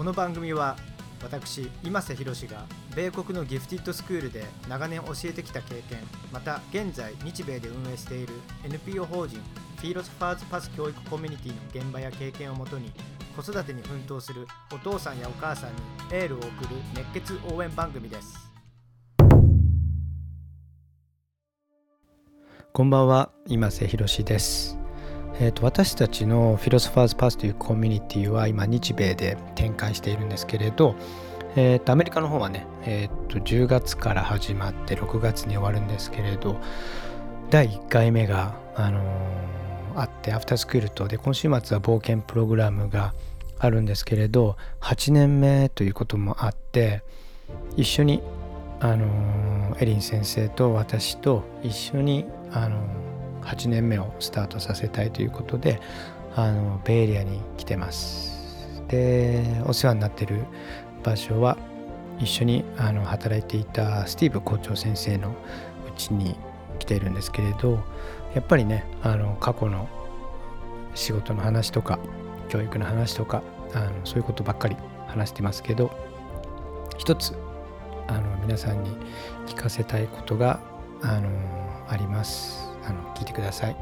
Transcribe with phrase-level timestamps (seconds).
[0.00, 0.78] この番組は
[1.22, 2.64] 私今瀬宏が
[2.96, 5.98] 米国のギフティッドスクールで長年教えてきた経験
[6.32, 8.32] また現在日米で運営している
[8.64, 9.38] NPO 法人
[9.76, 12.90] フィーロスファーズパス教育コミュニティの現場や経験をもとに
[13.36, 15.76] 子育てに奮闘するお父さんやお母さんに
[16.12, 16.48] エールを送る
[16.94, 18.50] 熱血応援番組です。
[22.72, 24.79] こんばんは今瀬宏です。
[25.42, 30.94] えーと、私たちのフィロソファーズパスというコミュニティは今日米で展開しているんですけれど、
[31.56, 36.60] えーと、アメリカの方はね、えーと、10月から始まって6月に終わるんですけれど
[37.48, 43.14] 第1回目が、あのー、あってアフタースクールとで今週末は冒険プログラムが
[43.58, 47.02] あるんですけれど8年目ということもあって
[47.78, 48.22] 一緒に、
[48.78, 53.09] あのー、エリン先生と私と一緒に、あのー
[53.42, 55.80] 8年目をスタートさせたいということで
[56.36, 60.44] あのベイエリアに来てますでお世話になってる
[61.02, 61.56] 場所は
[62.18, 65.34] 一緒にあの働いていたスティーブ校長先生のう
[65.96, 66.36] ちに
[66.78, 67.82] 来ているんですけれど
[68.34, 69.88] やっぱりねあの過去の
[70.94, 71.98] 仕事の話とか
[72.48, 73.42] 教育の話とか
[73.74, 75.90] あのそういうことばっかり話してますけど
[76.98, 77.34] 一つ
[78.08, 78.90] あの皆さんに
[79.46, 80.60] 聞かせたいことが
[81.02, 81.28] あの
[81.88, 82.69] あります。
[82.89, 83.75] あの聞いてください。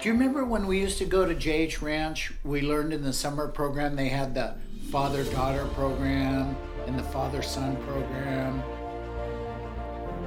[0.00, 2.32] Do you remember when we used to go to JH Ranch?
[2.44, 4.54] We learned in the summer program they had the
[4.90, 6.56] father daughter program
[6.88, 8.62] and the father son program.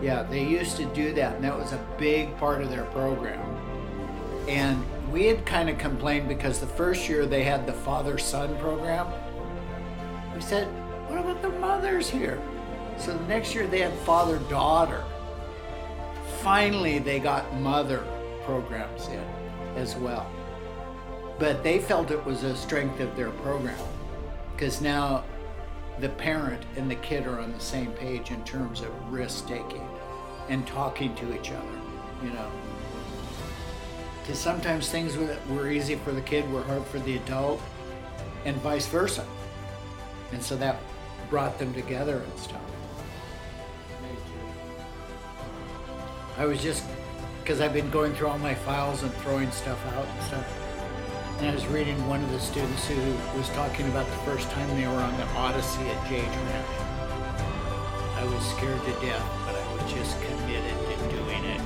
[0.02, 3.42] Yeah, they used to do that, and that was a big part of their program.
[4.48, 8.58] And we had kind of complained because the first year they had the father son
[8.60, 9.08] program.
[10.34, 10.68] We said,
[11.10, 12.40] What about the mothers here?
[12.98, 15.04] So the next year they had father daughter
[16.43, 18.05] finally they got mother
[18.45, 19.25] programs in
[19.77, 20.31] as well.
[21.39, 23.79] But they felt it was a strength of their program
[24.55, 25.25] because now
[26.01, 29.87] the parent and the kid are on the same page in terms of risk taking
[30.49, 31.81] and talking to each other,
[32.23, 32.51] you know.
[34.21, 35.17] Because sometimes things
[35.49, 37.61] were easy for the kid were hard for the adult,
[38.45, 39.27] and vice versa.
[40.33, 40.79] And so that
[41.29, 42.61] brought them together and stuff.
[46.40, 46.84] I was just
[47.42, 50.48] because I've been going through all my files and throwing stuff out and stuff.
[51.40, 52.96] And I was reading one of the students who
[53.38, 56.68] was talking about the first time they were on the Odyssey at Jage Ranch.
[58.18, 61.62] I was scared to death, but I was just committed to doing it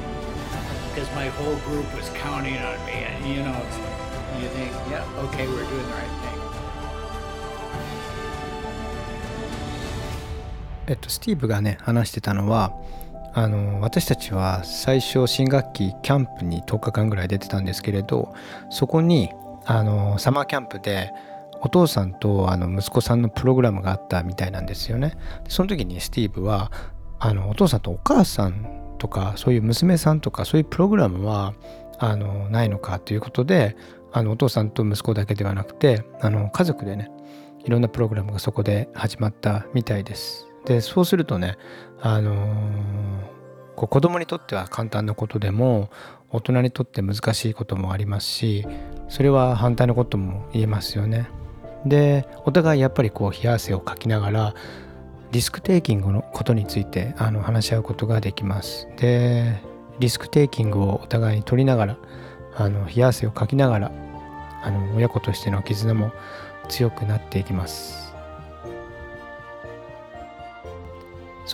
[0.89, 3.05] because my whole group was counting on me.
[3.07, 3.57] And you know,
[4.41, 6.39] you think, yeah, okay, we're doing the right thing.
[10.87, 12.73] えっと、スティーブがね話してたのは
[13.34, 18.32] あの私たちは最初新学期キャンプに10日間ぐらい出てたんですけれど
[18.70, 19.30] そこに
[19.66, 21.12] あのサマーキャンプで
[21.60, 25.16] お父さんとあの息子さんのプログラムがあったみたいなんですよね。
[25.48, 26.70] その時にスティーブは
[27.18, 31.54] あのお父さんとお母さんとかそういう娘さんとかそういうプログラムは
[31.98, 33.76] あのないのかということで
[34.12, 37.10] あのお父さんと息子だけではなくてあの家族でね
[37.64, 40.53] いろんなプログラムがそこで始まったみたいです。
[40.64, 41.58] でそうするとね
[42.00, 45.90] あのー、こう子供にとっては簡単なことでも
[46.30, 48.66] 大人にとって難しいこともありますし
[49.08, 51.28] それは反対のことも言えますよね。
[51.86, 54.54] でお互いやっぱりこう冷や汗をかきながら
[55.32, 58.88] リスクテイキングのことについてあの話し合うことができます。
[58.96, 59.60] で
[59.98, 61.96] リスクテイキングをお互いに取りながら
[62.56, 63.92] あの冷や汗をかきながら
[64.62, 66.12] あの親子としての絆も
[66.68, 68.03] 強くなっていきます。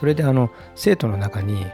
[0.00, 1.66] それであの生徒の中に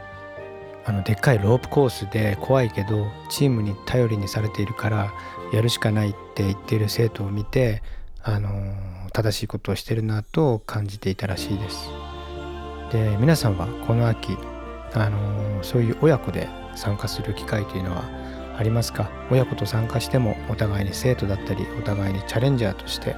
[0.85, 5.13] あのでっかいロープコースで怖いけどチームに頼りにされているから
[5.51, 7.81] やるしかないって言っている生徒を見て
[8.23, 8.49] あの
[9.13, 11.89] 正しいことをしてるなと感じていたらしいです。
[12.91, 14.37] で皆さんはこの秋
[14.93, 18.03] あのそういう親子で参加する機会というのは
[18.57, 19.09] ありますか？
[19.29, 23.15] 親子と参加してもお互いに生徒だったりお互いにチャレンジャーとして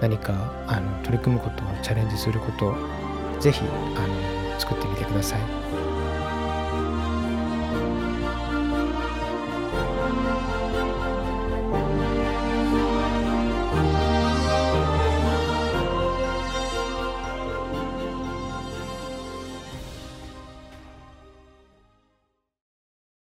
[0.00, 0.32] 何か
[0.66, 2.76] あの取り組むことをチャレンジすることを
[3.40, 5.81] ぜひあの作ってみてください。